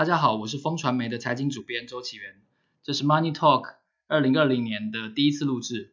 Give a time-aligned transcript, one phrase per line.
[0.00, 2.40] 大家好，我是风传媒的财经主编周启源，
[2.82, 3.74] 这是 Money Talk
[4.06, 5.92] 二零二零年的第一次录制。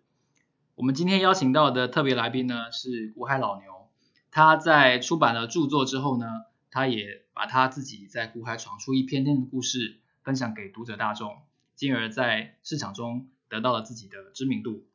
[0.75, 3.89] 我们今天邀请到的特别来宾呢是股海老牛，
[4.31, 6.25] 他在出版了著作之后呢，
[6.71, 11.39] 他也把他自己在股海闯出一片天的故事分享给读者大众，
[11.75, 14.85] 进而在市场中得到了自己的知名度。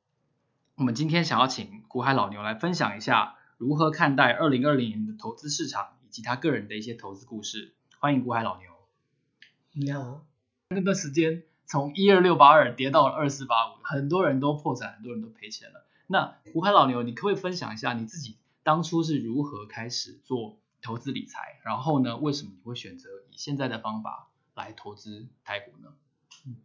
[0.77, 7.75] 我们今天想要请股海老牛来分享一下如何看待二零二零年的投资市场以及他个人的一些投资故事。
[7.99, 8.72] 欢迎股海老牛。
[9.75, 10.27] 你好，
[10.69, 15.87] 那段时间从一二六八二跌到了二四八五，很多人都破产，很多人都赔钱了。
[16.07, 21.59] 那胡海老牛，你可不可以分享一下你自己当初是如何开始做投资理财？
[21.65, 25.95] 然后呢，为什么你会选择以现在的方法来投资台股呢？
[26.47, 26.57] 嗯，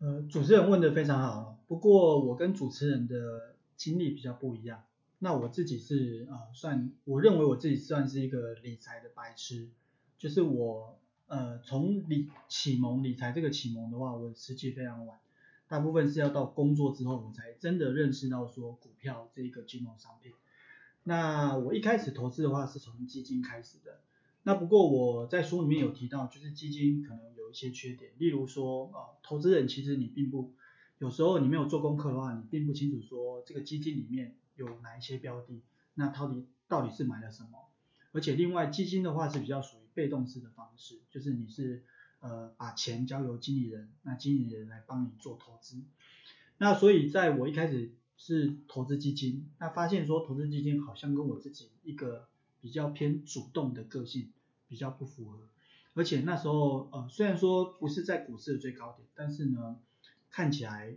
[0.00, 4.84] 呃，主持人问的非常好，不过我跟主持人的经历比较不一样。
[5.18, 9.70] 那我自己是啊、算我认为我自己算是一个理财的白痴，
[10.18, 11.00] 就是我。
[11.28, 15.18] 呃，从理启蒙理财这个启蒙的话，我时期非常晚，
[15.66, 20.32] 大部分是要到工作之后，我才真的认识到说股票这个金融商品。
[21.02, 24.00] 那我一开始投资的话是从基金开始的，
[24.44, 30.52] 那不过我在书里面有提到，就是基金可能有一些缺点，例如说，呃，投资人其实你并不，
[30.98, 35.60] 有时候你没有做功课的话，你并不清楚说这个基金里面有哪一些标的，
[35.94, 37.65] 那到底到底是买了什么，
[38.16, 39.80] 而且另外基金的话是比较属于。
[39.96, 41.82] 被动式的方式，就是你是
[42.20, 45.80] 呃把钱交由经理人，那经理人来帮你做投资。
[46.58, 52.28] 那所以在我一开始是投资基金，那发现说投资基金好像跟我自己一个
[52.60, 54.34] 比较偏主动的个性
[54.68, 55.48] 比较不符合，
[55.94, 59.78] 而且那时候呃虽然说不是在股市的最高点，但是呢
[60.28, 60.94] 看起来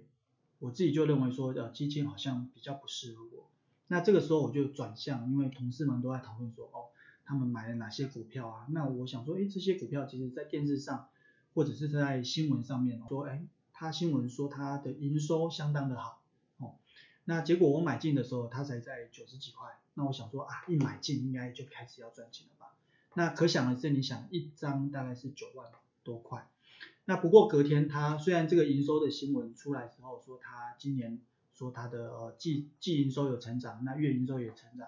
[0.60, 3.48] 我自己就认为说呃基金好像比较不适合我。
[3.88, 6.92] 那这个时候我就转向，因为同事们都在讨论说哦。
[7.30, 8.66] 他们买了哪些股票啊？
[8.72, 11.10] 那我想说，诶，这些股票其实在电视上
[11.54, 16.24] 或者是在新闻上面说，诶，他新闻说他的营收相当的好，
[16.58, 16.74] 哦，
[17.26, 22.74] 那结果我买进的时候，它才在九十几块，那我想说啊，一买进应该就开始要赚钱了吧？
[23.14, 25.68] 那可想而知，你想一张大概是九万
[26.04, 26.50] 多块，
[27.06, 31.22] 那不过隔天它虽然这个营收的新闻出来之后说它今年
[31.54, 34.88] 说它的呃季季营收有成长，那月营收也成长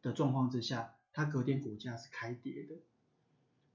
[0.00, 0.92] 的状况之下。
[1.16, 2.74] 它隔天股价是开跌的，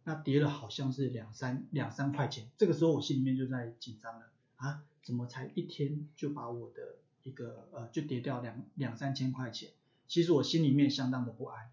[0.03, 9.71] 那跌了好像是两三两三块钱，这个时候我心里面就在紧张了啊，怎么才一天就把我的一个呃就跌掉两两三千块钱？
[10.07, 11.71] 其实我心里面相当的不安，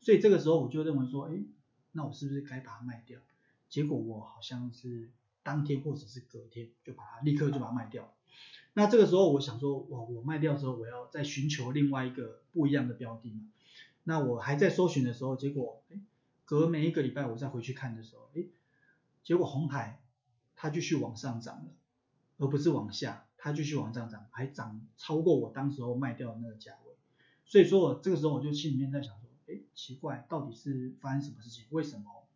[0.00, 1.42] 所以这个时候我就认为说，哎，
[1.90, 3.18] 那我是不是该把它卖掉？
[3.68, 5.10] 结果我好像是
[5.42, 8.14] 当天或者是隔天就把它立刻就把它卖掉。
[8.74, 13.48] 那这个时候我想说，我我卖掉之后，我要再寻求另外一个不一样的标的嘛。
[14.08, 16.00] 那我还在搜寻的时候，结果，哎，
[16.46, 18.46] 隔每一个礼拜我再回去看的时候，哎，
[19.22, 20.00] 结果红海
[20.56, 21.72] 它继续往上涨了，
[22.38, 26.94] 而不是往下，它继续往上涨，还涨超过我当时候卖掉的那个价位。
[27.44, 31.66] 所以说我这个时候我就心里面在想说，哎，奇怪，到底是发生什么事情？
[31.68, 32.26] 为什么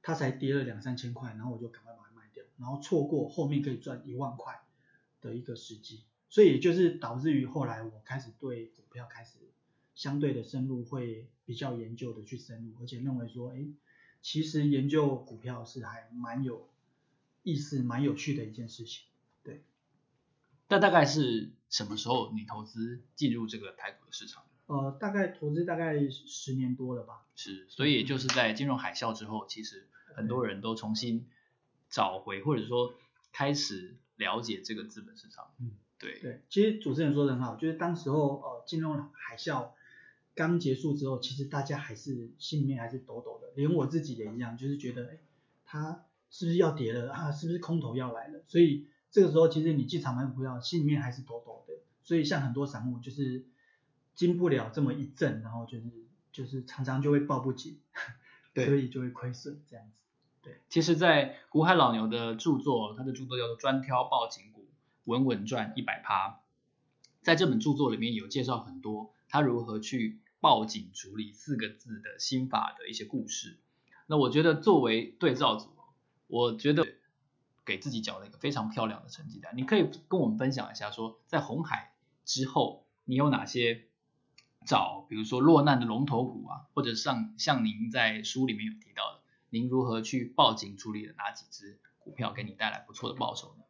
[0.00, 4.62] 它才跌了两三千块，然后我就赶快把它卖掉，然后错过后面可以赚一万块
[5.20, 6.02] 的一个时机。
[6.30, 9.32] 所以也就是导致于后来我开始对股票开始。
[9.94, 13.64] 相对的深入会比较研究的去深入，而且认为说，哎，
[14.22, 16.68] 其实研究股票是还蛮有
[17.42, 19.04] 意思、蛮有趣的一件事情。
[19.44, 19.62] 对。
[20.68, 24.42] 那大概是什么时候你投资进入这个台股的市场？
[24.66, 27.26] 呃，大概投资大概十年多了吧。
[27.36, 31.28] 是，所以也就是在金融海啸之后，其实很多人都重新
[31.88, 32.94] 找回，或者说
[33.30, 35.52] 开始了解这个资本市场。
[35.60, 36.18] 嗯，对。
[36.20, 39.70] 对，其实主持人说的很好，就是当时候呃金融海啸。
[40.34, 45.18] 刚结束之后，其实大家还是心里面还是抖抖的，连我自己也一样，就是觉得，哎，
[45.64, 47.30] 它是不是要跌了啊？
[47.30, 48.42] 是不是空头要来了？
[48.48, 51.74] 所以这个时候，其实你进场买股票，心里面还是抖抖的。
[52.02, 53.46] 所以像很多散户，就是
[54.16, 55.84] 经不了这么一阵，然后就是
[56.32, 57.78] 就是常常就会抱不紧，
[58.52, 59.92] 对， 所以就会亏损这样子。
[60.42, 64.66] 对，其实，在股海老牛的著作，他的著作叫做《专挑抱紧股，
[65.04, 66.28] 稳稳赚一百趴》。
[67.22, 70.18] 在这本著作里面有介绍很多他如何去。
[70.44, 73.58] 报警处理四个字的心法的一些故事，
[74.06, 75.70] 那我觉得作为对照组，
[76.26, 76.86] 我觉得
[77.64, 79.56] 给自己缴了一个非常漂亮的成绩单。
[79.56, 81.94] 你可以跟我们分享一下说，在红海
[82.26, 83.88] 之后，你有哪些
[84.66, 93.64] 找，比如说落难的龙头股啊，或者像像您在书里面有提到的，您如何去报警处理的哪几只股票，给你带来不错的报酬呢？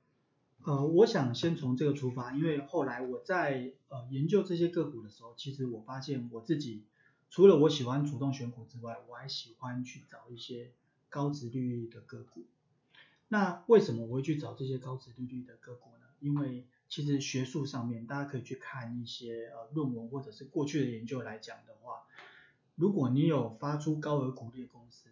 [0.65, 6.85] 呃，我想先从这个出发，因为后来我在呃研究这些个股的时候，其实我发现我自己
[7.29, 10.73] 除了我喜欢主动选股之外，我还喜欢去找一些
[11.11, 12.45] 高值利率的个股。
[13.29, 16.07] 那为什么我会去找这些高值利率的个股呢？
[16.21, 22.05] 因为其实学术上面大家可以去看一些呃论文或者是过去的研究来讲的话，
[22.75, 25.11] 如果你有发出高额股利的公司，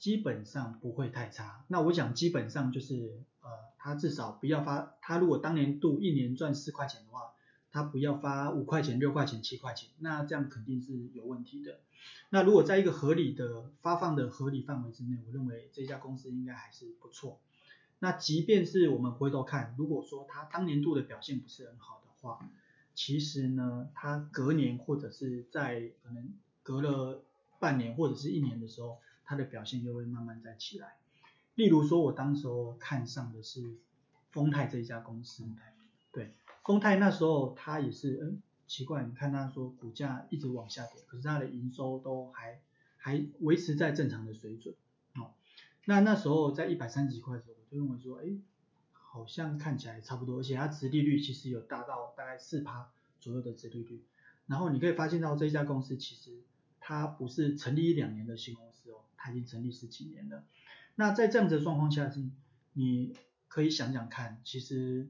[0.00, 1.64] 基本上不会太差。
[1.68, 7.32] 那我讲基本上就是呃，他至少不要发，他如果当年度一年赚四块钱的话，
[7.70, 11.78] 他不要发五块钱、六块钱、七块钱，那这样肯定是有问题的。
[12.28, 17.40] 那如果在一个合理的发放的合理范围之内，我认为这家公司应该还是不错。
[18.00, 22.48] 那即便是我们回头看，如果说它当年度的表现不是很好的话，
[22.94, 27.24] 其实呢，它隔年或者是在可能隔了
[27.58, 30.97] 半年或者是一年的时候，它的表现就会慢慢再起来。
[31.58, 33.74] 例如说，我当时候看上的是
[34.30, 35.42] 丰泰这一家公司，
[36.12, 36.32] 对，
[36.62, 42.60] 丰泰那时候它也是，嗯，奇怪，你看它说股价一直往下跌，可是它的营收都还
[42.96, 44.72] 还维持在正常的水准，
[45.16, 45.32] 哦，
[45.86, 48.38] 那那时候在一百三十几块的时候，我就认为说，哎，
[48.92, 52.88] 好像看起来差不多，而且它殖利率其实有达到大概四趴
[53.18, 54.04] 左右的殖利率，
[54.46, 56.38] 然后你可以发现到这一家公司其实
[56.78, 59.00] 它不是成立一两年的新公司哦。
[59.20, 60.44] 它已经成立十几年了，
[61.00, 62.20] 那在这样子的状况下，是
[62.72, 63.14] 你
[63.46, 65.06] 可以想想看，其实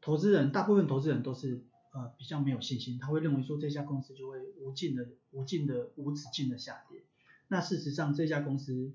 [0.00, 1.60] 投资人大部分投资人都是
[1.92, 7.02] 呃比较没有信心，他会认为说这家公司就会无尽的、无尽的、无止境的下跌。
[7.48, 8.94] 那事实上这家公司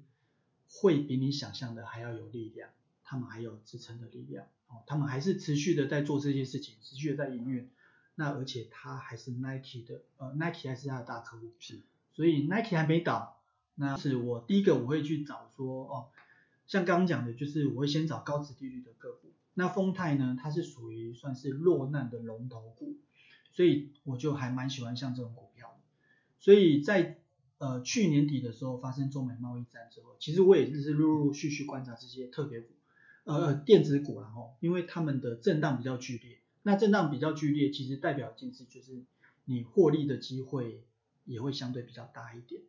[0.71, 2.71] 会比你想象的还要有力量，
[3.03, 7.69] 他们还有支撑的力量哦，他们还是持续的在做这些事情，持续的在营运。
[8.15, 11.79] 那而且他还是 Nike 的，呃 Nike 还是他的大客户，是，
[12.15, 13.36] 所以 Nike 还没倒。
[13.79, 16.07] 那是我第一个我会去找说哦，
[16.65, 19.31] 像刚刚讲的，就是我会先找高值利率的个股。
[19.53, 22.97] 那丰泰呢，它是属于算是落难的龙头股，
[23.53, 25.79] 所以我就还蛮喜欢像这种股票。
[26.39, 27.19] 所以在
[27.59, 32.73] 呃去年底的时候发生中美贸易战之后，其实我也是陆陆续续观察这些特别股，
[33.25, 39.03] 呃电子股然后，因为他们的震荡比较剧烈，那震荡比较剧烈，其实代表一件事就是
[39.45, 40.83] 你获利的机会
[41.25, 42.61] 也会相对比较大一点。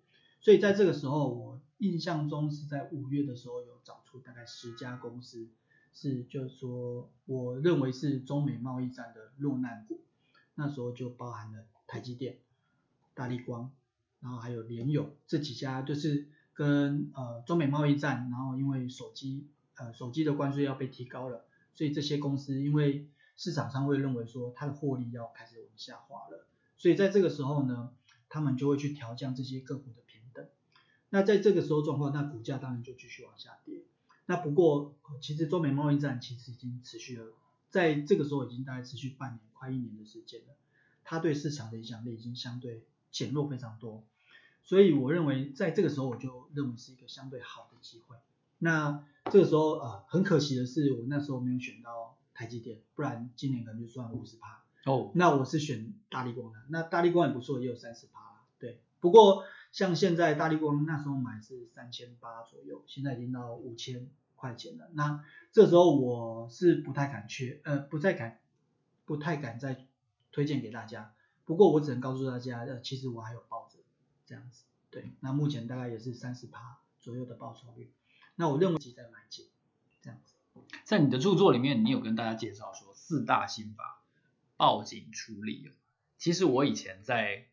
[0.48, 5.46] 所以在这个时候，我印象中是在五月的时候有找出大概十家公司，
[5.92, 10.00] 是就是说我认为是中美贸易战的落难股，
[10.54, 12.38] 那时候就包含了台积电、
[13.12, 13.70] 大立光，
[14.20, 21.44] 然后还有联咏这几家，就是跟呃中美贸易战，然后因为手机呃手机的关税要被提高了，
[21.74, 23.06] 所以这些公司因为
[23.36, 26.46] 市场上会认为说它的获利要开始往下滑了，
[26.78, 27.92] 所以在这个时候呢，
[28.30, 30.07] 他们就会去调降这些个股的。
[31.10, 33.82] 那在这个时候状况，那股价当然就继续往下跌。
[34.26, 37.32] 那不过，其实中美贸易战其实已经持续了，
[37.70, 40.48] 在这个时候已经大概持续半年，快一年的时间了。
[41.02, 44.04] 它对市场的影响力已经相对减弱非常多。
[44.64, 48.16] 所以我认为，在这个时候我就认为是一个相对好的机会。
[48.58, 54.62] 那这个时候啊、呃，很可惜的是，我那时候没有选到台积电，不然今年可能就赚五十趴。
[54.84, 58.42] 哦，那我是选大力光的，那大力光也不错，也有三十趴。
[58.58, 59.42] 对，不过。
[59.78, 64.90] 像现在大立光那时候买是三千八左右，现在已经到五千块钱了。
[64.92, 68.40] 那这时候我是不太敢去，呃，不太敢，
[69.04, 69.86] 不太敢再
[70.32, 71.14] 推荐给大家。
[71.44, 73.78] 不过我只能告诉大家，呃，其实我还有抱着
[74.26, 74.64] 这样子。
[74.90, 77.92] 对，那目前大概也是三十趴左右的报酬率。
[78.34, 79.46] 那我认为在买进
[80.02, 80.34] 这样子。
[80.82, 84.02] 在你的著作里面，你有跟大家介绍说四大心法
[84.56, 85.70] 报警处理。
[86.16, 87.46] 其实我以前在。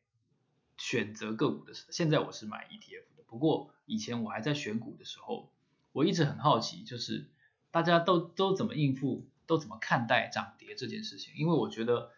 [0.77, 3.23] 选择个股的时候，现在我是买 ETF 的。
[3.27, 5.51] 不过以前我还在选股的时候，
[5.91, 7.29] 我一直很好奇，就是
[7.71, 11.33] 大家都都怎么应付，都怎么看待涨跌这件事情。
[11.35, 12.11] 因为我觉得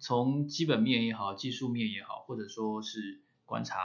[0.00, 3.78] 从基本面也好，技术面也好，或者说是观察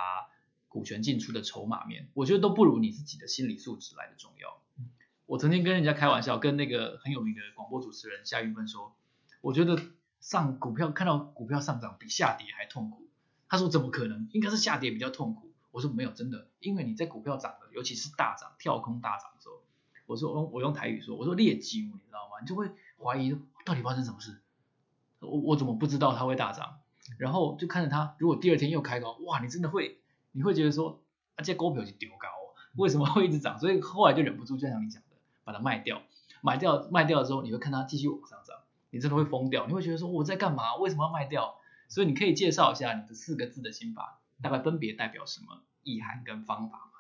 [0.68, 4.62] 股权进出的筹码面，我觉得都不如你自己的心理素质来的重要。
[5.26, 8.96] 我曾经跟人家开玩笑，跟那个很有名的广播主持人夏云芬说，
[9.42, 9.82] 我觉得
[10.20, 13.08] 上股票看到股票上涨比下跌还痛苦。
[13.52, 14.30] 他说怎么可能？
[14.32, 15.52] 应该是下跌比较痛苦。
[15.72, 19.56] 我说没有，真的，因为你在股票涨的，尤其是大涨、跳空大涨的时候，
[20.06, 22.40] 我说我用我用台语说，我说劣机，你知道吗？
[22.40, 24.40] 你就会怀疑到底发生什么事。
[25.20, 26.78] 我我怎么不知道它会大涨？
[27.18, 30.00] 然后就看着它，如果第二天又开高，哇，你真的会，
[30.32, 31.02] 你会觉得说，
[31.36, 32.30] 啊，这股票就丢高，
[32.78, 33.60] 为什么会一直涨？
[33.60, 36.02] 所以后来就忍不住，就像你讲的，把它卖掉，
[36.42, 38.56] 卖掉卖掉了之后，你会看它继续往上涨，
[38.92, 40.78] 你真的会疯掉，你会觉得说我在干嘛？
[40.78, 41.58] 为什么要卖掉？
[41.92, 46.94] 所以你可以介绍一下你的四个字的心法，大概分别代表什么意涵跟方法吗？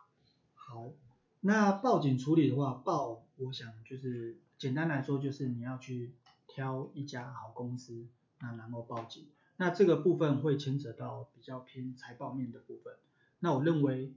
[0.53, 0.91] 好，
[1.39, 6.11] 那报警处理的话，报我想就是简单来说就是你要去
[6.45, 8.05] 挑一家好公司，
[8.41, 9.29] 那然后报警。
[9.55, 12.93] 那这个部分会牵扯到比较偏财报面的部分。
[13.39, 14.13] 那我认为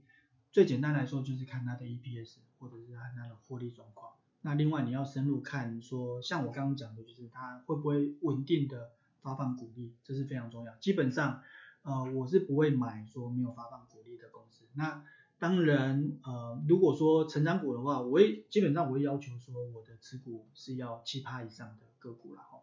[0.51, 4.15] 最简单来说就是看它的 EPS 或者是看它的获利状况。
[4.43, 8.91] 那另外你要深入看说，像我刚刚讲的，就是它会不会稳定的
[9.25, 10.77] 发放股利，这是非常重要。
[10.77, 11.43] 基本上，
[11.83, 14.67] 呃，我是不会买说没有发放股利的公司。
[14.75, 15.03] 那
[15.39, 22.61] 当然，呃，如果说成长股的话，我会基本上我会要求说我的持股是要七趴以上的个股了哈，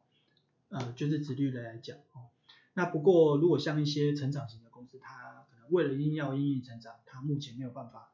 [0.70, 2.30] 呃，就是殖利率来讲哦。
[2.74, 8.12] 那不过如果像一些成长型的公司，它可能为了因要因应成长，它目前没有办法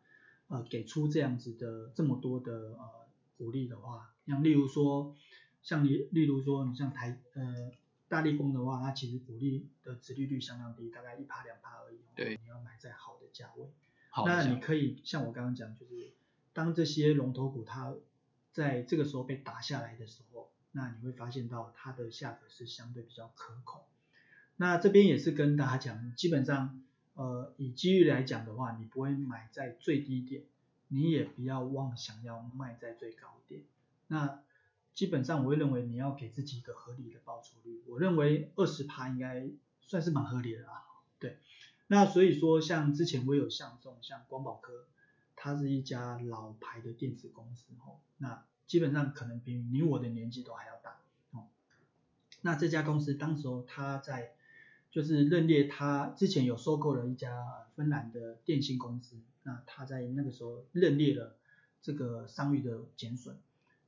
[0.48, 2.90] 呃给出这样子的这么多的呃
[3.38, 5.14] 股利的话，像例如说
[5.62, 7.72] 像你例如说你像台呃
[8.10, 12.00] 大立光的话，它其实股利的殖利率相当低，大概一趴两趴而已。
[12.16, 13.68] 对，你要买在好的价位。
[14.10, 16.14] 好，那你可以像我刚刚讲，就是
[16.54, 17.94] 当这些龙头股它
[18.52, 23.82] 在这个时候被打下来的时候，那你会发现到它的价格是相对比较可控。
[24.56, 26.82] 那这边也是跟大家讲，基本上
[27.14, 30.44] 呃以机遇来讲的话，你不会买在最低点，
[30.88, 33.62] 你也不要妄想要卖在最高点。
[34.08, 34.42] 那
[34.98, 39.48] 基本上我会认为你要给自己一个合理的报酬率，我认为二十趴应该
[39.84, 40.86] 算是蛮合理的啦，
[41.20, 41.38] 对。
[41.86, 44.88] 那所以说，像之前我有像这种像光宝科，
[45.36, 51.00] 它是一家老牌的电子公司哦，那基本上可能比你我的年纪都还要大
[51.30, 51.46] 哦。
[52.42, 54.34] 那这家公司当时候它在
[54.90, 61.36] 就是认列，它之前有收购了一家芬兰的电信公司，那它在那个时候认列了
[61.84, 63.38] 这个商誉的减损，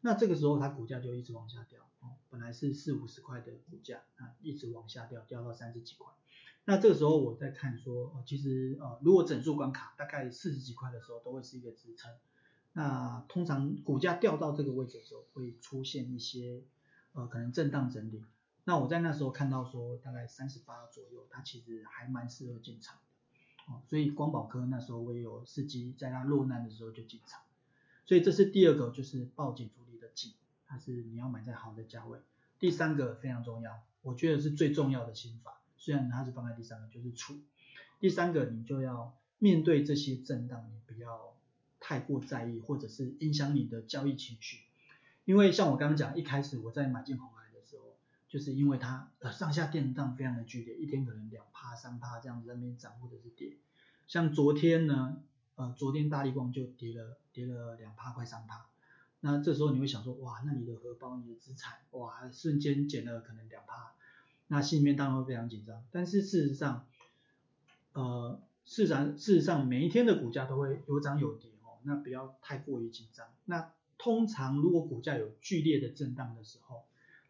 [0.01, 6.08] 那这个时候它股价就一直往下掉哦，本来是四五十块的股价啊，一直往下掉，掉到三十几块。
[6.65, 12.12] 那这个时候我在看说，哦其实呃，如果整数关卡大概四十几块的时候，都会是一个支撑。
[12.74, 16.63] 那通常股价掉到这个位置的时候，会出现一些
[17.13, 18.24] 呃可能震荡整理。
[18.65, 23.74] 那我在那时候看到说，大概三十八左右，它其实还蛮适合进场的。
[23.74, 27.41] 哦，所以光宝科那时候我也有伺机在它落难的时候就进场。
[28.06, 29.82] 所以这是第二个，就是报警主，
[30.69, 32.19] 它是你要买在好的价位。
[32.59, 35.59] 第三个非常重要，我觉得是最重要的心法。
[35.77, 37.35] 虽然它是放在第三个，就是处。
[37.99, 41.35] 第三个，你就要面对这些震荡，你不要
[41.79, 44.59] 太过在意，或者是影响你的交易情绪。
[45.25, 47.95] 因为像我刚刚讲，一开始我在买进红海的时候，
[48.27, 53.57] 就是因为它呃上下震荡非常的剧烈，一天可能两趴三趴这样子在那边涨或者是跌。
[54.07, 55.17] 像昨天呢，
[55.55, 58.65] 呃昨天大力光就跌了跌了两趴快三趴。
[59.21, 63.91] 那这时候你会想说，哇，那你的荷包、你的资产，哇，瞬间减了可能两趴。
[64.47, 66.88] 那心里面当然会非常紧张，但是事实上，
[67.93, 73.27] 呃，事实上事实上每一天的股价都会有涨有跌哦，那不要太过于紧张。
[73.45, 76.85] 那通常如果股价有剧烈的震荡的时候，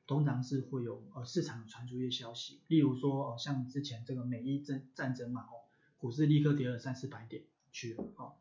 [0.05, 5.65] 通常是会有呃市场传出一些消息，例如说像之前这个美伊战战争嘛哦，
[5.97, 8.33] 股市立刻跌了三四百点去了哦。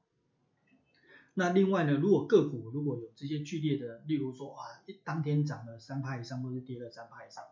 [1.38, 7.45] 那另外呢，如果个股如果有这些剧烈的，例如说啊当天涨了三趴以上，或是跌了三趴以上。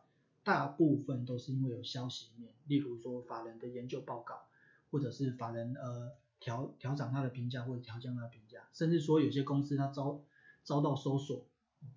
[0.43, 4.43] 大部分都是因为有消息面，例如说法人的研究报告，
[4.91, 10.21] 或者是法人呃调调涨他的评价或者调降他的评价，甚至说有些公司它遭
[10.65, 11.45] 遭到搜索，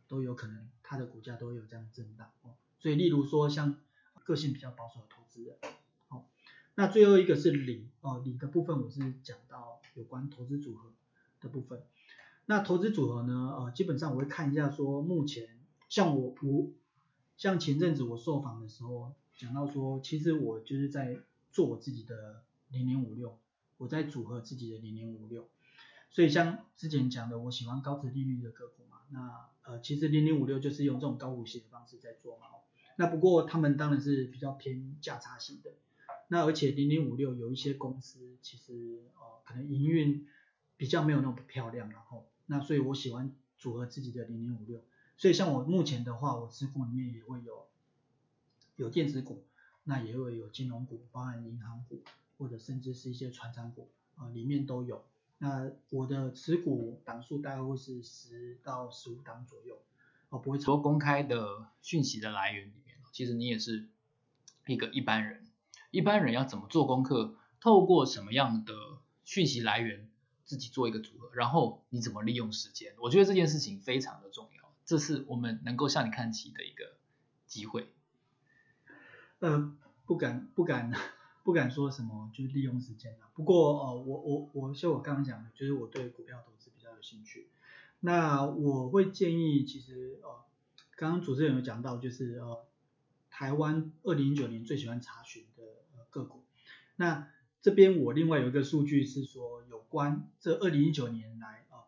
[0.08, 2.54] 都有可能它的股价都有这样震荡哦。
[2.80, 3.78] 所以例如说像
[4.24, 5.56] 个性比较保守的投资人，
[6.08, 6.28] 好，
[6.76, 10.92] 那最后一个是理哦，理的部分我是讲到有关投资组合
[11.42, 11.82] 的部分。
[12.46, 15.48] 那投资组合呢，呃，基本上我会看一下说目前
[15.90, 16.72] 像我我。
[17.38, 21.22] 像前阵子我受访的时候讲到说，其实我就是在
[21.54, 23.40] 做我自己的零零五六，
[23.78, 25.48] 我在组合自己的零零五六，
[26.10, 32.48] 所以像之前讲的，我喜欢高殖利率的个股嘛，那呃其实零零五六就是用这种高股息的方式在做嘛，
[32.98, 35.72] 那不过他们当然是比较偏价差型的，
[36.28, 40.28] 那而且零零五六有一些公司其实呃可能营运
[40.80, 44.82] 比较没有那么漂亮，然后那所以我喜欢组合自己的零零五六。
[45.18, 47.68] 所以像我目前的话，我持股里面也会有
[48.78, 49.44] 有电子股，
[49.84, 52.02] 那也会有金融股，包含银行股，
[52.38, 55.04] 或者甚至是一些传产股啊，里面都有。
[55.40, 59.78] 那我的持股档数大概会是十到十五档左右，
[60.30, 60.78] 哦，不会超。
[60.78, 63.90] 公开的讯息的来源里面，其实你也是
[64.66, 65.46] 一个一般人，
[65.92, 68.74] 一般人要怎么做功课，透过什么样的
[69.26, 70.09] 讯息来源，
[70.50, 74.74] 自己做一个组合，然后你怎么利用时间，我觉得这件事情非常的重要。
[74.84, 76.98] 这是我们能够向你看齐的一个
[77.46, 77.94] 机会。
[79.38, 79.78] 呃，
[80.08, 80.92] 不敢不敢
[81.44, 83.28] 不敢说什么，就是利用时间了。
[83.36, 87.48] 不过呃，我我我像我刚刚讲的，就是我对股票投资比较有兴趣。
[88.00, 90.46] 那我会建议，其实呃，
[90.96, 92.66] 刚刚主持人有讲到，就是呃，
[93.30, 95.64] 台湾二零一九年最喜欢查询的
[95.96, 96.44] 呃个股。
[96.96, 97.28] 那
[97.62, 101.84] 这边我另外有一个数据是说，有关这二零一九年来啊，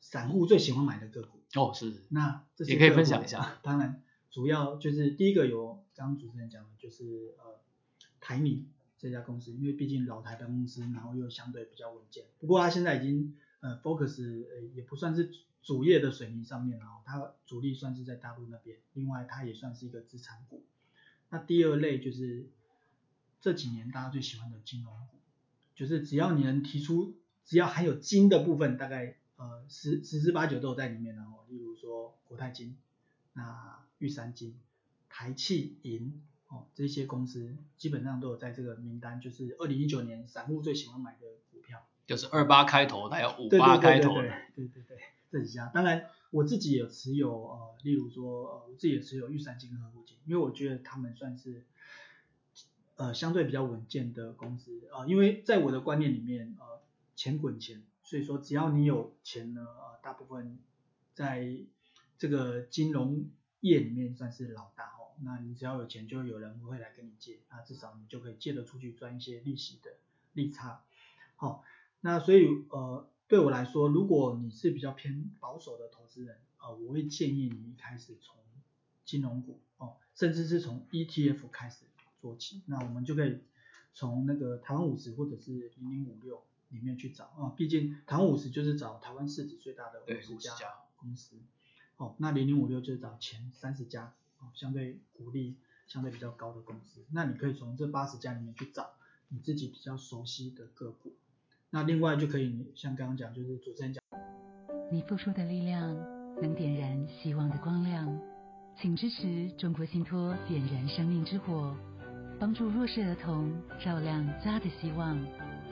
[0.00, 1.40] 散户最喜欢买的个股。
[1.54, 1.92] 哦，是。
[2.08, 3.40] 那这些也可以分享一下。
[3.40, 7.60] 啊、当然，主要就是第一个有刚刚主持人讲的，就是呃
[8.20, 8.66] 台米
[8.98, 12.24] 这家公司，因为毕竟老台的公司，然后又相对比较稳健。
[12.38, 15.30] 不过它现在已经呃 focus 呃也不算是
[15.62, 18.78] 主业的水泥上面了，它主力算是在大陆那边。
[18.94, 20.64] 另外，它也算是一个资产股。
[21.28, 22.48] 那第二类就是
[23.40, 25.16] 这几年大家最喜欢的金融股，
[25.74, 31.16] 就是只要你能提出，只要含有金的部分，大概呃十十之八九都有在里面。
[31.16, 32.76] 然后，例如说国泰金、
[33.32, 34.54] 那玉山金、
[35.08, 41.86] 台气银哦这些公司，基本上都有在这个名单，就是二零一九年散户最喜欢买的股票。
[42.06, 44.22] 就是二八开头，还有五八开头的。
[44.54, 44.98] 对对对，对，对，对，
[45.30, 46.06] 这几家，当然。
[46.32, 51.64] 我自己也持有呃，例如说呃，我自己也持有玉山金和合金，因为我觉得他们算是
[53.00, 56.82] 呃相对比较稳健的公司啊、呃，因为在我的观念里面呃，
[57.16, 60.58] 钱滚钱，所以说只要你有钱呢，呃，大部分
[61.14, 61.56] 在
[62.18, 63.30] 这个金融
[63.60, 69.96] 业里面算是老大哦，那你只要有钱，就有人会来跟你借，那至少你就可以借得出去赚一些利息的
[70.34, 70.82] 利差，
[71.36, 71.62] 好、哦，
[72.00, 73.06] 那所以呃。
[73.30, 78.34] 对我来说，如果你是比较偏保守的投资人，呃，我会建议你一开始从
[79.04, 81.84] 金融股哦，甚至是从 ETF 开始
[82.20, 82.62] 做起。
[82.66, 83.38] 那我们就可以
[83.94, 90.54] 从那个台湾五十或者是零零五六里面去找啊，毕竟台湾五十就是找台湾市值最大的五十家
[90.96, 91.36] 公司，
[91.96, 95.56] 哦，那零零五六就是找前三十家哦，相对股利
[95.88, 97.04] 相对比较高的公司。
[97.10, 98.92] 那你可以从这八十家里面去找
[99.28, 101.12] 你自己比较熟悉的个股。
[101.70, 104.02] 那另外就可以像刚刚讲，就是主持人讲，
[104.92, 105.94] 你付出的力量
[106.40, 108.20] 能点燃希望的光亮，
[108.80, 111.76] 请支持中国信托点燃生命之火，
[112.40, 113.52] 帮助弱势儿童
[113.84, 115.14] 照亮家的希望。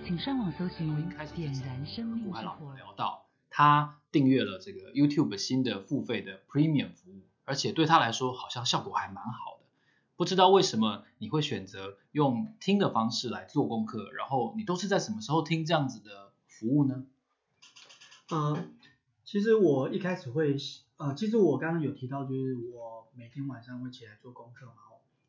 [0.04, 2.74] 请上网搜寻点燃生命之火。
[2.74, 9.64] 聊到他订阅了这个 YouTube 新的付费的 Premium 服务，而且对他来说好像效果还蛮好的。
[10.14, 17.06] 不知道为什么你会选择用听的方式来做功课，然后你都是在什么时候听这样子的服务呢？
[18.28, 18.62] 呃，
[19.24, 20.54] 其实我一开始会，
[20.98, 24.74] 呃，其实我刚刚有提到，就是我每天晚上会起来做功课嘛。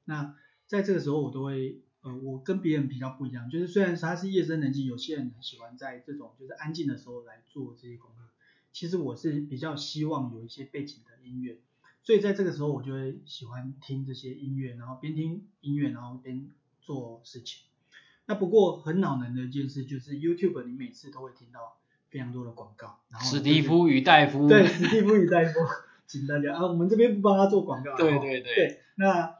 [0.04, 0.36] 那
[0.70, 8.30] 在这个时候我都会，呃，我跟别人比较不一样，就是虽然他是夜深人静，有些人很喜欢在这种就是安静的时候来做这些功课，
[8.72, 11.58] 其实我是比较希望有一些背景的音乐。
[12.04, 16.48] 所以在这个时候，我就会喜欢听这些音乐，然后边听音乐，然后边
[16.82, 17.64] 做事情。
[18.28, 21.80] 那不过很恼人的一件事就是 YouTube，你每次都会听到
[22.12, 23.00] 非常多的广告。
[23.10, 24.48] 然后史蒂夫与戴夫。
[24.48, 25.60] 对，史蒂夫与戴夫，
[26.06, 27.98] 请大家啊，我们这边不帮他做广告。
[27.98, 28.56] 对对对。
[28.56, 29.39] 对，那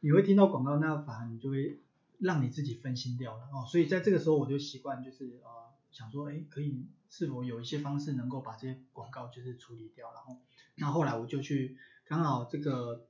[0.00, 1.80] 你会听到广告，那反而你就会
[2.18, 3.66] 让你自己分心掉了哦。
[3.66, 5.50] 所以在这个时候，我就习惯就是呃
[5.90, 10.36] 想说，哎，可以是否有一些方式能够把这些广告就是处理掉，然后
[10.76, 11.76] 那后来我就去。
[12.10, 13.04] 刚好这个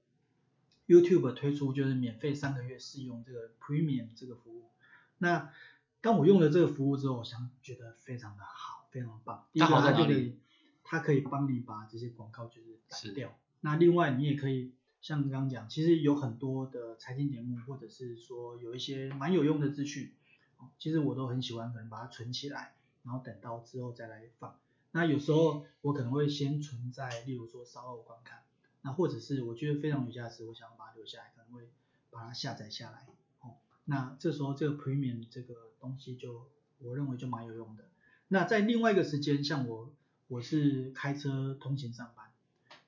[0.88, 4.70] YouTube 推出就是免费三个月试用这个 Premium 这个服务。
[5.18, 5.52] 那
[6.00, 9.46] 当我用了这个服务之后，我想觉得非常的好，非常棒。
[9.52, 10.36] 第一个它就可以，
[10.82, 13.38] 它可以帮你把这些广告就是挡掉。
[13.60, 20.12] 那另外你也可以像刚刚讲，其实有很多的财经节目，或者是说有一些蛮有用的资讯，
[20.78, 24.58] 其实我都很喜欢，可能把它存起来，然后等到之后再来放。
[24.90, 28.40] 那有时候我可能会先存在，例如说稍后观看。
[28.82, 31.68] 那或者是我觉得非常有价值，我想把它留下来，可能会
[32.10, 33.06] 把它下载下来。
[33.40, 37.84] 哦，那这时候这个 Premium 这个东西就我认为就蛮有用的。
[38.28, 39.92] 那在另外一个时间，像我
[40.28, 42.27] 我是开车通勤上班，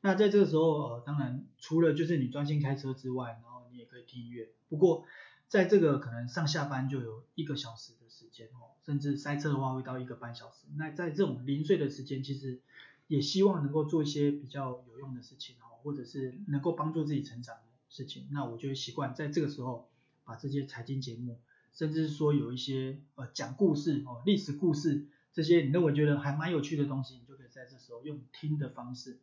[0.01, 4.51] 那在这个时候呃，当然除了就是你专心开车之外，然后你也可以听音乐。
[4.69, 5.05] 不过
[5.49, 10.67] 在这个可能上下班就有一个小时的时间哦，甚至塞车的话会到一个半小时。
[10.77, 12.61] 那在这种零碎的时间，其实
[13.07, 15.71] 也希望能够做一些比较有用的事情哦。
[15.83, 19.89] 或者是能够帮助自己成长的事情，那我就会习惯在这个时候
[20.25, 21.41] 把这些财经节目，
[21.73, 29.21] 甚至说有一些呃讲故事哦历史故事这些你认为觉得还蛮有趣的东西，你就可以在这时候用听的方式，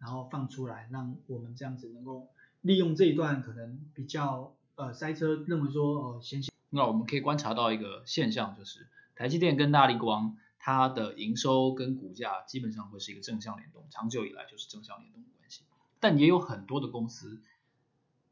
[0.00, 2.26] 然后放出来，让我们这样子能够
[2.62, 6.52] 利用这一段可能比较呃塞车，认为说呃先行。
[6.70, 15.64] 那我们可以观察到一个现象，就是台积电跟大立光它的营收跟股价基本上会是一个正向联动，长久以来就是正向联动的关系。
[16.00, 17.42] 但也有很多的公司，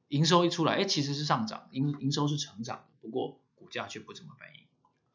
[0.08, 4.64] 营收一出来，哎，其实是上涨，营营收是成长的，不过股价却不怎么反应。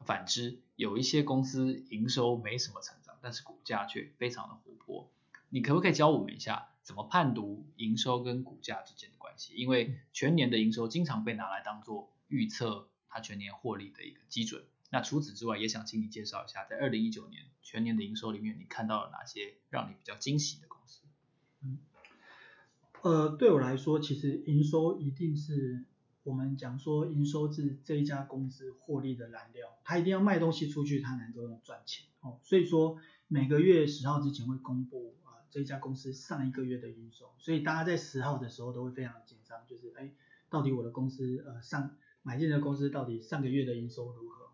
[0.04, 5.10] 反之，有一些公司营收没什么成长，但是股价却非常的活泼。
[5.54, 9.54] 你可不可以教我们一下，怎么判读营收跟股价之间的关系？
[9.54, 14.64] 因为全年的营收经常被拿来当做预测它全年获利的一个基准。
[14.90, 21.02] 那除此之外，也想请你介绍一下，在二零一九年全年的营收里面，你看到了哪些让你比较惊喜的公司？
[21.62, 21.78] 嗯，
[23.02, 25.84] 呃，对我来说，其实营收一定是
[26.24, 32.40] 我们讲说营收是这一家公司获利的燃料，它一定要卖东西出去，它才能够赚钱哦。
[32.42, 35.14] 所以说每个月十号之前会公布、
[35.54, 40.10] 这家公司上一个月的营收，所以大家在十号的时候都会非常紧张，就是哎，
[40.50, 44.48] 到底我的公司呃上买进的公司到底上个月的营收如何？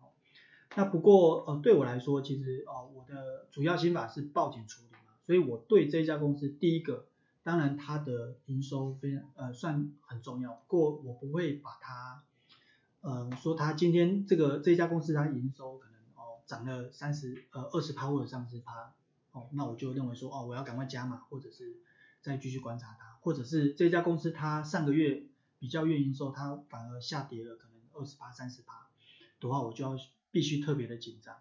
[0.75, 7.07] 那不过呃对我来说，其实呃我的主要心法是报警处理嘛，所以我对这家公司第一个，
[7.41, 12.23] 当然它的营收非常呃算很重要，不过我不会把它
[13.01, 18.93] 呃说它今天这个这家公司它营收可能哦涨了三十呃二十趴或者三十趴
[19.31, 21.77] 哦，那我就认为说哦我要赶快加码，或者是
[22.21, 25.23] 再继续观察它，或者是这家公司它上个月
[25.59, 28.89] 比较月营收它反而下跌了可能二十八三十八
[29.39, 29.97] 的话，我就要。
[30.33, 31.35] 必须特别的紧张。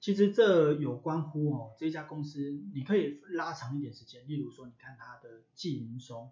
[0.00, 6.28] 其实这有关乎哦，这家公司你可以拉长一点时间，例如说你看它的季营收，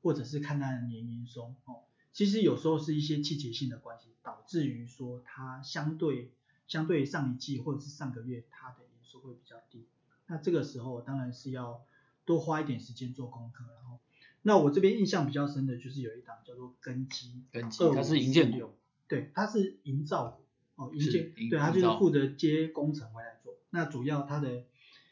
[0.00, 1.82] 或者是看它的年营收哦。
[2.12, 6.30] 其实有时候是一些季节性的关系，导致于说它相对
[6.68, 9.88] 相对上一季或者是上个月它的营收会比较低。
[10.28, 11.84] 那这个时候当然是要
[12.24, 13.64] 多花一点时间做功课。
[13.74, 13.98] 然后，
[14.42, 18.74] 那我这边印象比较深的就是有一档叫做根基，根基它是营建股，
[19.08, 20.44] 对，它是营造股。
[20.76, 23.56] 哦，营建，对，它就是负责接工程回来做。
[23.70, 24.62] 那主要它的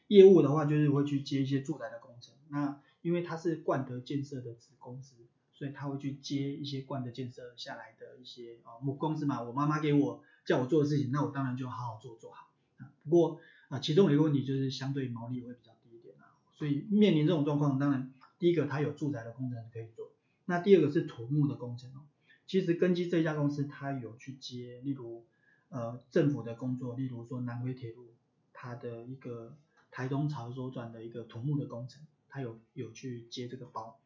[0.06, 2.32] 业务的话，就是会去接一些住宅的工程。
[2.50, 5.16] 那因为它是冠德建设的子公司，
[5.52, 9.42] 所以他会去接一些冠德建设下来的一些啊母公司嘛。
[9.42, 12.52] 我妈妈给我叫我做的事情，那我当然就好好做做好。
[12.76, 16.34] 啊，不过啊，其中有一个问题就是相对毛利会比较低一点啊。
[16.54, 20.12] 所以面临这种状况，当然第一个它有住宅的工程可以做，
[20.44, 22.06] 那第二个是土木的工程哦。
[22.46, 25.24] 其实根基这家公司，它有去接，例如。
[25.68, 28.14] 呃，政府的工作，例如说南回铁路，
[28.52, 29.56] 它的一个
[29.90, 33.98] 台东潮州转的一个土木的工程，它有有去接这个包。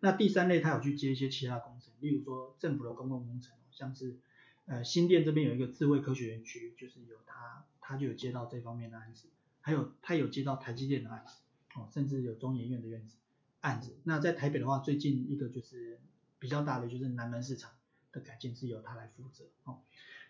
[0.00, 4.18] 那第三类，它有去接一些其他工程，例如说政府的公共工程，像是
[4.66, 9.28] 呃新店这边有一个智慧科学园区，就是有它，他就有接到这方面的案子。
[9.60, 11.38] 还有他有接到台积电的案子，
[11.74, 13.16] 哦，甚至有中研院的院子
[13.60, 13.96] 案子。
[14.04, 16.00] 那在台北的话，最近一个就是
[16.38, 17.72] 比较大的，就是南门市场
[18.12, 19.80] 的改建是由他来负责，哦。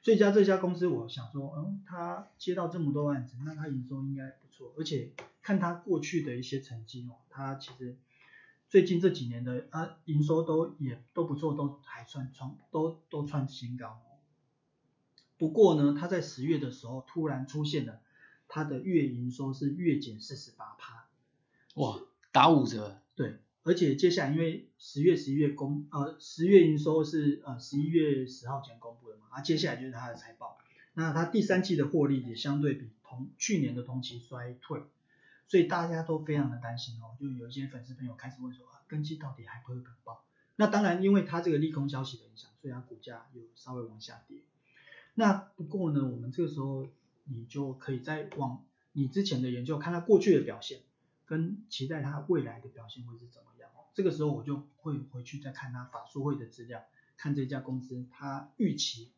[0.02, 7.96] 这家这家公司，我想说，嗯，他接到这么多案子，那他营收应该不错，而且看他过去的一些成绩哦，他其实
[8.68, 14.00] 最近这几年的啊营收都也都不错，都还算创都都创新高。
[15.38, 18.00] 不过呢，他在十月的时候突然出现了，
[18.48, 21.08] 他的月营收是月减四十八趴，
[21.74, 22.00] 哇，
[22.32, 23.38] 打五折，对。
[23.62, 30.56] 而且接下来，因为十月、十一月公，呃，十月营收是呃十一月十号前公布的嘛，啊，接下来就是它的财报。
[30.94, 34.84] 那它第三季的获利也相对比同去年的同期衰退，
[35.48, 40.24] 所以大家都非常的担心哦，就有一些粉丝朋友开始问说，啊，根基到底还会不会爆？
[40.54, 44.38] 那当然，因为它这个利空消息的影响，所以它股价有稍微往下跌。
[45.18, 46.86] 那不过呢，我们这个时候
[47.24, 50.80] 你就可以再往你之前的研究看它过去的表现，
[51.24, 53.68] 跟期待它未来的表现会是怎么样。
[53.94, 56.84] 这个时候我就会回去再看他法说会的资料，
[57.16, 59.10] 看这家公司他预期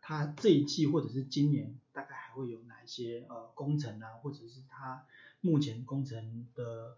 [0.00, 5.04] 他这一季或者是今年大概还会有哪一些呃工程啊，或者是他
[5.42, 6.96] 目前工程的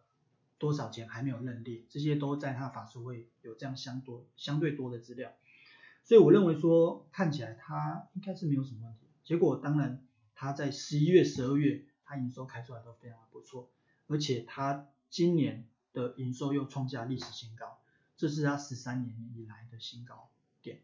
[0.59, 5.33] 多少钱还没有认定，这些都在他法说会有这样相多相对多的资料，
[6.05, 9.09] 所以我认为说看起来他应该是没有什么问题。
[9.25, 13.71] 结果当然他在十一月、十二月他营收开出来都非常的不错，
[14.07, 15.67] 而且他今年。
[15.95, 17.79] 的营收又创下历史新高，
[18.17, 20.29] 这是它十三年以来的新高
[20.61, 20.81] 点，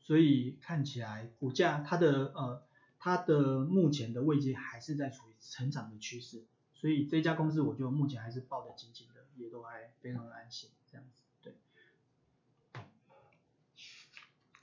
[0.00, 2.62] 所以看起来股价它的呃
[2.98, 11.54] 它的目前的位阶还是在处于成长的趋势，所以这家公司我就目前还是抱得紧紧的，也都还非常的安心这样子，对。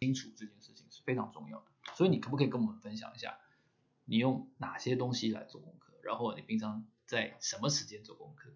[0.04, 3.38] 清楚这件事情是非常重要的，所以你可不可以跟我们分享一下，
[4.06, 8.50] 你用哪些东西来做功课，然后你平常在什么时间做功课？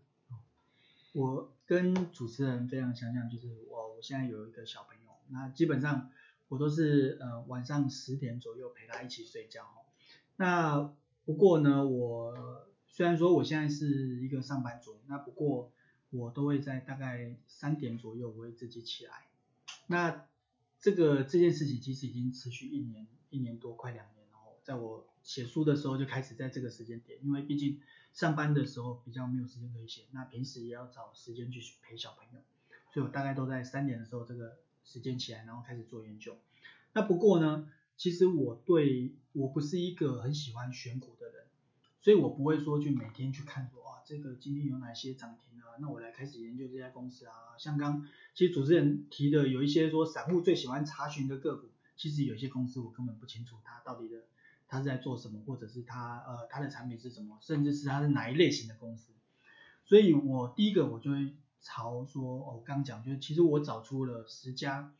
[1.14, 6.12] 我跟主持人非常相像，就是我我现在有一个小朋友，那基本上
[6.48, 9.86] 我都是呃晚上十点左右陪他一起睡觉哦。
[10.36, 10.94] 那
[11.26, 15.72] 不过呢，我虽然说我现在是一个上班族，那不过
[16.12, 19.26] 我都会在大概三点左右我会自己起来。
[19.88, 20.28] 那
[20.80, 24.38] 这个这件事情其实已经持续一年一年多，快两年了。
[24.64, 27.80] 在我写书的时候就开始在这个时间点，因为毕竟。
[28.14, 32.40] 上班的时候比较没有时间可以写，那平时也要找时间去陪小朋友，
[32.92, 36.36] 所以我大概都在三点的时候这个时间起来，然后开始做研究。
[36.94, 41.27] 那不过呢，其实我对我不是一个很喜欢选股的，
[42.08, 47.34] 所以我不会说去每天去看说啊这个今天有哪些涨停啊，那我来开始研究这家公司啊。
[47.60, 51.68] 像刚其实主持人提的有一些说散户最喜欢查询的个股，
[51.98, 54.24] 其实有些公司我根本不清楚它到底的
[54.70, 59.12] 它是在做什么，或者是它呃它的产品是什么，甚至是它是哪一类型的公司。
[59.84, 64.94] 所以我第一个我就会朝说，我刚讲就是其实我找出了十家。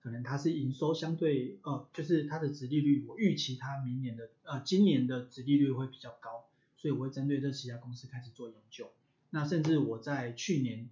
[0.00, 6.44] 可能它是营收相对，呃，就是它的殖利率，我预期它明年的，呃，今年的殖利率会比较高，
[6.84, 8.90] 所以我会针对这十家公司开始做研究。
[9.30, 10.90] 那甚至我在去年，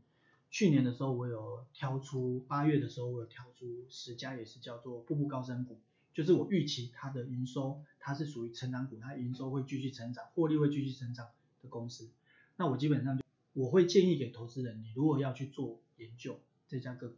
[0.50, 5.78] 去年的时候，我有挑出八月的时候，我有挑出十家也是叫做步步高升股，
[6.14, 11.28] 就是我预期它的营收，它是属于成长股，它营收会继续成长，获利会继续成长
[11.60, 12.08] 的公司。
[12.56, 13.20] 那我基本上
[13.52, 17.16] 我会建议给投资人，你如果要去做研究这家个股。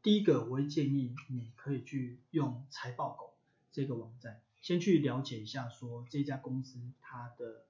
[0.00, 3.34] 第一个，我会建议你可以去用财报狗
[3.72, 7.64] 这个网站，先去了解一下说这家公司它的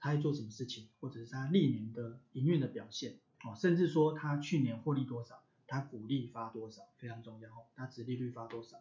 [0.00, 8.78] 他在做什么事情，或者是他历年的营运的表现哦，甚至说他去年获利多少，他股利发多少，非常重要哦，他殖利率发多少。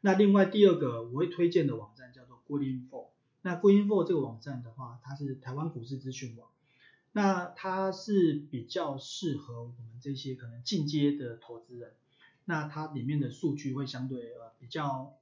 [0.00, 3.06] 那另外第二个我会推荐的网站叫做 Goodinfo，
[3.42, 6.48] 那 Goodinfo 这个网站的话，它是台湾股市资讯网，
[7.12, 11.92] 那它是比较适合我们这些可能进阶的投资人。
[12.44, 15.14] 那它里面的数据会相对呃比较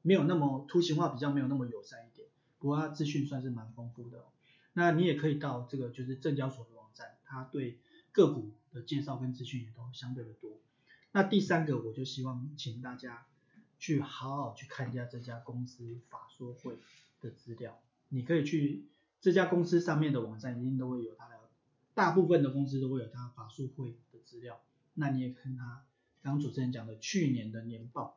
[0.00, 2.26] 没有那么图形化，比较没有那么友善一点，
[2.58, 4.24] 不过它资讯算是蛮丰富的。
[4.72, 7.78] 那你也可以到这个就是证交所的网站，它对
[8.10, 10.58] 个股的介绍跟资讯也都相对的多。
[11.12, 13.26] 那第三个，我就希望请大家
[13.78, 16.78] 去好好去看一下这家公司法说会
[17.20, 17.80] 的资料。
[18.08, 18.86] 你可以去
[19.20, 21.36] 这家公司上面的网站，一定都会有它的，
[21.94, 24.60] 大部分的公司都会有它法说会的资料。
[24.94, 25.84] 那你也看它。
[26.24, 28.16] 刚主持人讲的去年的年报，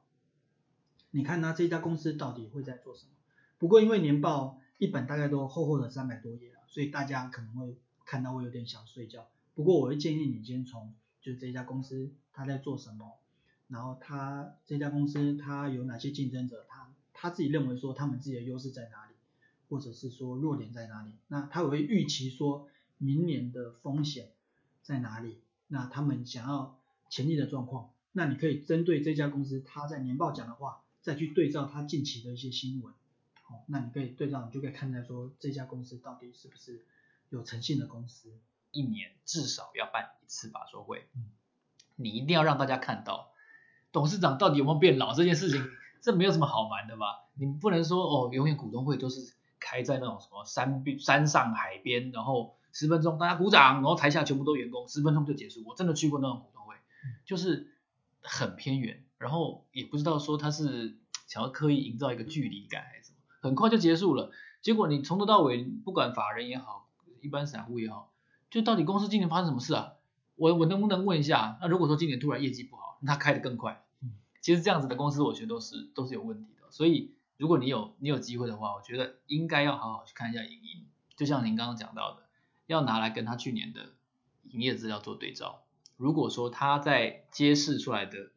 [1.10, 3.14] 你看他这家公司到底会在做什么？
[3.58, 9.28] 不过因为年报一本大概都厚厚的三百多页了，所以大家可能会看到会有点想睡觉。
[9.54, 13.20] 不过我会建议你先从就这家公司他在做什么，
[13.68, 19.16] 然后他这家公司他有哪些竞争者，他他自己认为说他们自己的优势在哪里，
[19.70, 21.12] 或者是说弱点在哪里？
[21.30, 24.32] 那他会预期说明年的风险
[24.82, 25.40] 在哪里？
[25.68, 26.78] 那他们想要
[27.10, 27.90] 潜力的状况。
[28.12, 32.94] 那你可以针对这家公司，他在年报讲的话，再去对照他近期的一些新闻，
[33.48, 36.86] 好，那你可以对照，你就可以看待说这家公司到底是不是
[37.30, 38.34] 有诚信的公司。
[38.72, 41.30] 一年至少要办一次法说会，嗯，
[41.96, 43.32] 你一定要让大家看到
[43.92, 45.66] 董事长到底有没有变老这件事情，
[46.02, 47.30] 这没有什么好瞒的吧？
[47.36, 55.64] 你不能说哦，永远股东会都是开在那种什么山边、山上海边，然后十分钟大家鼓掌，然后台下全部都员工，十分钟就结束。
[55.66, 56.76] 我真的去过那种股东会，
[57.26, 57.72] 就是。
[58.28, 63.15] 很偏远，然后也不知道说他是想要刻意营造一个距离感还是什么，
[63.46, 64.32] 很快就结束了。
[64.64, 66.90] 结果你从头到尾，不管法人也好，
[67.22, 68.12] 一般散户也好，
[68.50, 69.94] 就到底公司今年发生什么事啊？
[70.36, 71.60] 我我能不能问一下？
[71.62, 73.86] 那如果说今年突然业绩不好，那他开得更快。
[74.42, 76.72] 其实这样子的公司，我觉得都是都是有问题的。
[76.72, 82.24] 所以如果你有你有机会的话，我觉得应该要好好去看一下营运，就像您刚刚讲到的，
[82.66, 83.92] 要拿来跟他去年的
[84.50, 85.62] 营业资料做对照。
[85.98, 88.32] 如果说他在揭示出来的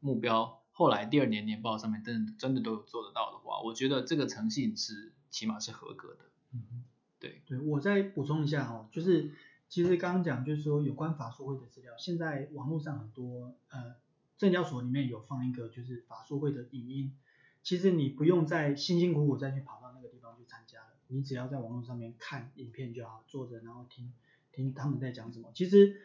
[0.00, 6.20] 目标，后来第二年年报上面真的真的都有做得到的话，我觉得这个诚信是起码是合格的。
[6.52, 6.82] 嗯，
[7.20, 9.30] 对对，我再补充一下哦，就是
[9.68, 13.96] 其实刚刚讲就是说有关法说会的资料，现在网络上很多呃
[14.38, 17.14] 证交所里面有放一个就是法说会的影音，
[17.62, 24.12] 其实你不用再辛辛苦苦再去跑到那个地方去参加了，你只要在网络上面看影片就好，坐着然后听
[24.50, 26.00] 听他们在讲什么，其实。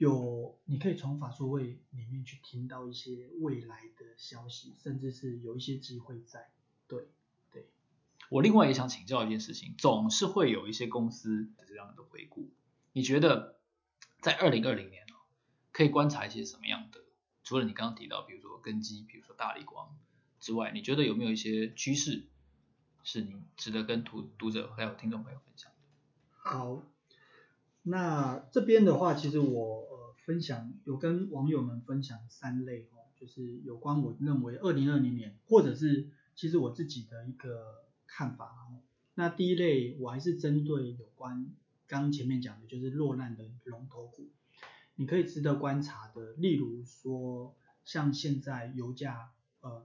[0.00, 6.50] 有，你可以从法说会里面去听到一些未来的消息，甚至是有一些机会在。
[6.88, 7.08] 对，
[7.52, 7.68] 对。
[8.30, 12.48] 我另外也想请教一件事情，总是会有一些公司这样的回顾，
[12.94, 13.58] 你觉得
[14.22, 15.06] 在二零二零年
[15.70, 17.02] 可以观察一些什么样的？
[17.44, 19.94] 除了你刚刚提到，比如说根基，比如说大立光
[20.40, 22.24] 之外，你觉得有没有一些趋势
[23.04, 25.76] 是你值得跟读读者还有听众朋友分享的？
[26.38, 26.82] 好。
[27.82, 29.89] 那这边的话，其实我呃
[30.30, 38.78] 分享有跟网友们分享三类哦，就是有关我认为二零二零年，或者是其实我自己的一个看法哦。
[39.14, 41.50] 那第一类我还是针对有关
[41.88, 44.28] 刚前面讲的，就是落难的龙头股，
[44.94, 49.84] 你可以值得观察的，例如说像现在油价呃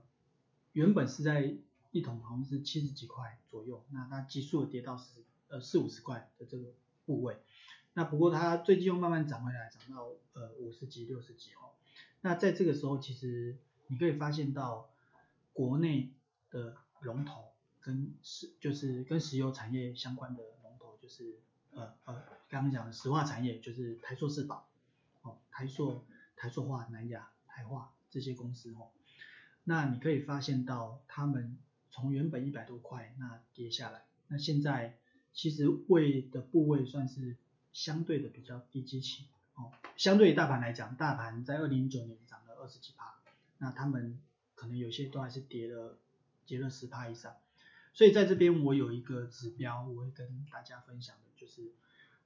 [0.74, 1.56] 原本是在
[1.90, 6.72] 一桶好像是七十几块左右，那它急速的跌到十呃四五十块的这个
[7.04, 7.36] 部位。
[7.96, 11.72] 那不过它最近又慢慢涨回来，涨到呃五十几、六十几哦。
[12.20, 13.56] 那在这个时候，其实
[13.86, 14.90] 你可以发现到
[15.54, 16.12] 国内
[16.50, 17.46] 的龙头
[17.80, 21.38] 跟石就是跟石油产业相关的龙头就是
[21.70, 24.68] 呃呃刚刚讲的石化产业就是台塑四宝
[25.22, 26.04] 哦，台塑、
[26.36, 28.90] 台塑化、南亚、台化这些公司哦，
[29.64, 31.56] 那你可以发现到他们
[31.90, 34.98] 从原本一百多块那跌下来，那现在
[35.32, 37.36] 其实位的部位算是
[37.76, 43.18] 相对的比较低基期哦，相对于大盘来讲，大盘在二零一九年涨了二十几趴，
[43.58, 44.18] 那他们
[44.54, 45.98] 可能有些都还是跌了
[46.46, 47.36] 跌了十趴以上，
[47.92, 51.70] 所以在这边我有一个指标，我会跟大家分享的就是，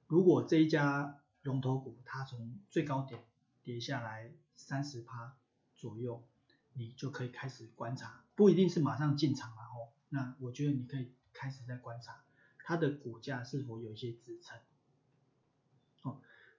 [0.07, 3.21] 如果这一家龙头股它从最高点
[3.61, 5.35] 跌下来三十趴
[5.75, 6.23] 左右，
[6.75, 12.23] 你就可以开始观察，不一定是马上进场了哦，那我觉得你可以开始在观察
[12.63, 14.57] 它的股价是否有一些支撑。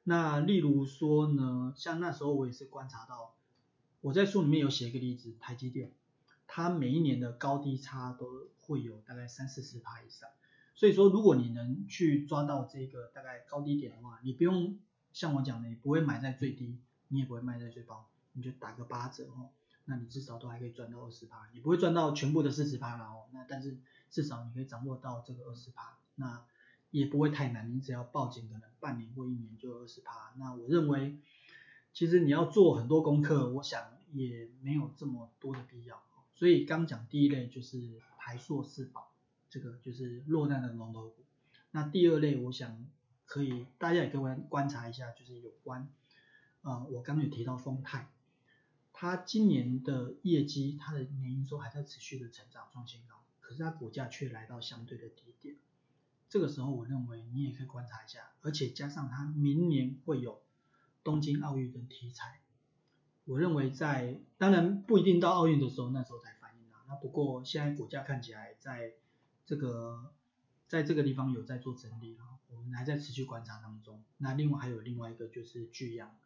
[0.05, 3.37] 那例如说呢，像那时候我也是观察到，
[4.01, 5.93] 我在书里面有写一个例子，台积电，
[6.49, 10.29] 它每一年的高低差都会有大概三四十趴以上，
[10.75, 14.77] 所以说如果你能去抓到这个大概高低点的话，你不用
[15.13, 19.51] 像我讲的，你不会买在最低，你也不会卖在最高，你就打个八折哦，
[19.85, 23.79] 那你至少都还可以赚到二十趴，你不会赚到全部的四十趴了哦，那但是
[24.11, 26.45] 至少你可以掌握到这个二十趴，那。
[26.93, 30.33] 也不会太难，你只要抱紧，可能半年或一年就二十趴。
[30.37, 31.19] 那我认为，
[31.93, 36.01] 其实你要做很多功课，我想也没有这么多的必要。
[36.35, 39.13] 所以刚讲第一类就是台硕四宝，
[39.49, 41.25] 这个就是落难的龙头股。
[41.71, 42.87] 那第二类，我想
[43.25, 45.89] 可以大家也可以观察一下，就是有关，
[46.61, 48.11] 呃，我刚刚有提到丰泰，
[48.93, 55.57] 它今年的业绩，它的年营收还在持续的成长创新高，可是它股价却来到相对的低点。
[56.33, 60.41] 这个时候，我认为你也可以观察一下，而且加上它明年会有
[61.05, 62.41] 东京奥运的题材，
[63.27, 66.87] 我认为在当然不一定到奥运的时候，那时候才反应啊。
[66.89, 68.95] 那不过现在股价看起来在
[69.45, 70.11] 这个
[70.69, 74.03] 在这个地方有在做整理啊，我们还在持续观察当中。
[74.17, 76.17] 那另外还有另外一个就是巨阳，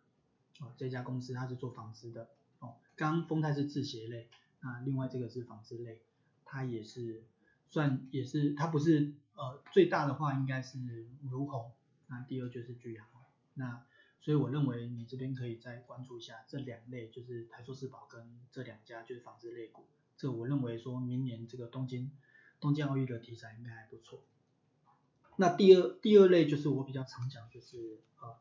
[0.60, 2.28] 哦，这家公司它是做纺织的
[2.60, 4.28] 哦，刚刚丰泰是制鞋类，
[4.60, 6.00] 那另外这个是纺织类，
[6.44, 7.24] 它也是
[7.70, 9.12] 算也是它不是。
[9.36, 10.78] 呃，最大的话应该是
[11.22, 11.72] 儒鸿，
[12.08, 13.06] 那第二就是巨阳，
[13.54, 13.84] 那
[14.22, 19.84] 所以我认为你这边可以再关注一下这两类，就是台塑世宝跟这两家就是纺织类股，
[20.16, 22.10] 这我认为说明年这个东京
[22.58, 24.22] 东京奥运的题材应该还不错。
[25.36, 28.36] 那第二第二类就是我比较常讲，就是呃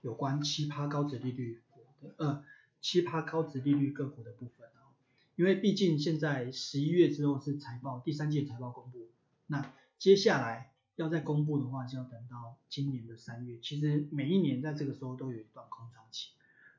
[0.00, 2.42] 有关七趴高值利率股的呃
[2.80, 4.96] 七趴高值利率个股的部分啊，
[5.36, 9.10] 因为毕竟现在十一月之后是财报第三季财报公布，
[9.46, 13.58] 那接下来要再公布的话，就要等到今年的三月。
[13.60, 16.30] 其实每一年在这个时候都有一段空窗期。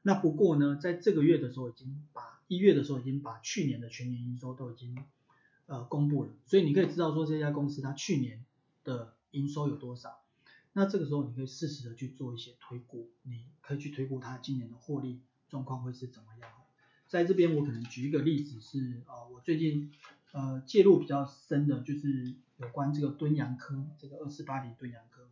[0.03, 4.97] 那不过呢，在这个月的时候，已经把一月的时候已经把去年的全年营收都已经
[5.65, 8.45] 呃公布了，所以你可以知道说这家公司它去年
[8.85, 10.21] 的营收有多少。
[10.71, 16.49] 那这个时候你可以适时的去做一些推估，你可以去推估它今年的获利状况会是怎么样。
[17.09, 19.91] 在这边我可能举一个例子是，呃，我最近
[20.31, 22.33] 呃介入比较深的就是。
[22.59, 25.29] 有关这个敦洋科，这个二四八零敦洋科，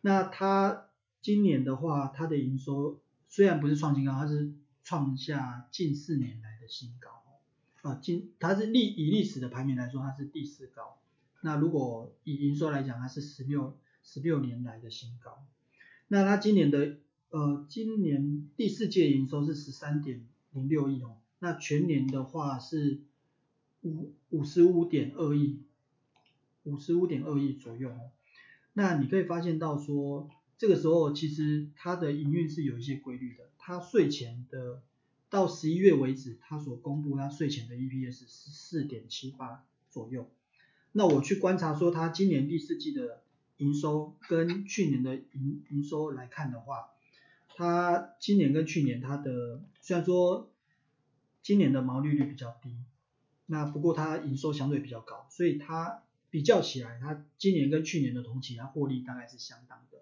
[0.00, 0.88] 那它
[1.20, 4.52] 今年的话，它的营收虽然不是创新高，它是
[4.82, 7.22] 创下近四年来的新高，
[7.88, 10.98] 啊，今它是历以历史的排名来说，它是第四高。
[11.42, 15.44] 那如果以营收来讲，它是十六十六年来的新高。
[16.08, 16.96] 那它今年的
[17.30, 23.00] 呃，今年第四届营收是十三点零六亿哦，那全年的话是
[23.82, 25.62] 五五十五点二亿。
[26.64, 28.10] 五十五点二亿左右哦，
[28.74, 33.50] 那你可以发现到说，这个时候其实它的营运是有一些规律的。
[33.58, 34.80] 它税前的
[35.28, 40.30] 到十一月为止，它所公布它税前的 EPS 是四点七八左右。
[40.92, 43.22] 那我去观察说，它今年第四季的
[43.56, 46.90] 营收跟去年的营营收来看的话，
[47.56, 50.48] 它今年跟去年它的虽然说
[51.42, 52.76] 今年的毛利率比较低，
[53.46, 56.04] 那不过它营收相对比较高，所以它。
[56.32, 59.98] 比较起来，它今年跟去年的同期，它获利大概是相当的，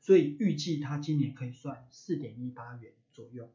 [0.00, 3.48] 所以预计它今年可以算四点一八元左右。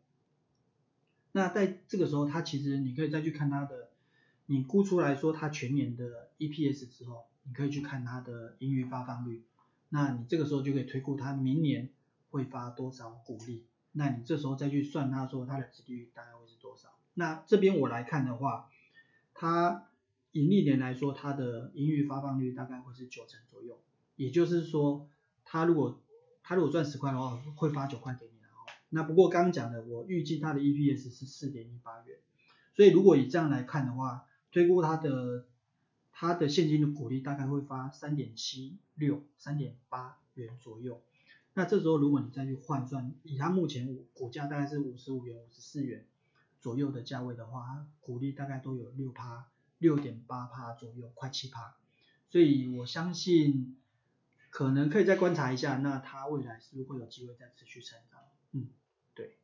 [1.33, 3.89] 那在这个时候，它其实你可以再去看它的，
[4.45, 9.43] 你估出来说它全年的 EPS 之后，你可以去看它的盈余发放率，
[9.89, 11.89] 那你这个时候就可以推估它明年
[12.31, 16.97] 会发多少股利，那你这时候再去算它说它的殖利率大概会是多少。
[17.15, 18.69] 那这边我来看的话，
[19.33, 19.89] 它。
[20.35, 23.79] 盈利年来说，它的盈余发放率大概会是九成左右，
[24.17, 25.07] 也就是说，
[25.45, 26.01] 它如果
[26.43, 28.65] 它如果赚十块的话，会发九块给你然后。
[28.89, 32.17] 那不过刚刚讲的，我预计它的 EPS 是四点一八元，
[32.73, 35.45] 所以如果以这样来看的话，推估它的
[36.11, 41.01] 它的现金的股利大概会发三点七六、三点八元左右。
[41.53, 46.05] 那这时候如果你再去换算，以它目前股价大概是五十五元、五十四元
[46.59, 49.47] 左右的价位的话，股利大概都有六趴、
[49.85, 51.77] 六点八帕左右，快七帕。
[52.31, 53.77] 所以我相信
[54.49, 58.19] 可能可以再观察一下，那它未来是不是会有机会再持续成长？
[58.51, 58.67] 嗯，
[59.13, 59.37] 对。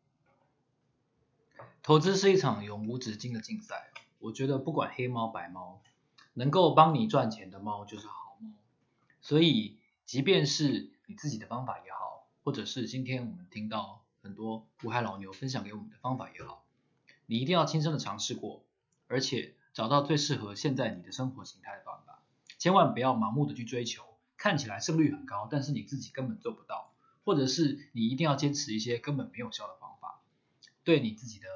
[1.84, 5.84] 投资是一场永无止境的竞赛，我觉得不管黑猫白猫，
[6.34, 8.50] 能够帮你赚钱的猫就是好猫。
[9.22, 16.66] 所以即便是你自己的方法也好，或者是今天我们听到很多股海老牛分享给我们的方法也好，
[17.28, 18.64] 你一定要亲身的尝试过，
[19.08, 22.22] 而且找到最适合现在你的生活形态的方法。
[22.58, 24.04] 千万不要盲目的去追求，
[24.38, 26.94] 看起来胜率很高，但是你自己根本做不到，
[27.24, 30.22] 或者是你一定要坚持一些根本没有效的方法，
[30.84, 31.48] 对你自己的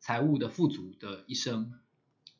[0.00, 1.78] 财务的富足的一生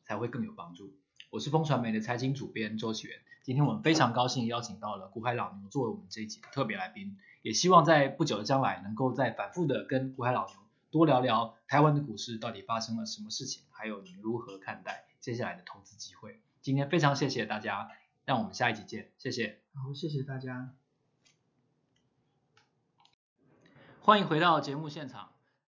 [0.03, 0.93] 才会更有帮助。
[1.31, 10.55] 我是风传媒的财经主编周启源，今天我们非常高兴邀请到了股海老牛作为我们这一集的特别来宾，也希望在不久的将来能够再反复的跟股海老牛
[10.91, 16.41] 多聊聊台湾的股市到底发生了什么事情，还有你如何看待接下来的投资机会。
[16.61, 17.89] 今天非常谢谢大家，
[18.25, 19.61] 让我们下一集见，谢谢。
[19.73, 20.73] 好，谢谢大家。
[24.01, 25.28] 欢迎回到节目现场。